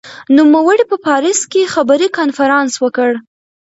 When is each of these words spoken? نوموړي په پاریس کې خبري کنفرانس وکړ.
نوموړي 0.37 0.83
په 0.91 0.97
پاریس 1.07 1.39
کې 1.51 1.71
خبري 1.73 2.07
کنفرانس 2.17 2.71
وکړ. 2.83 3.11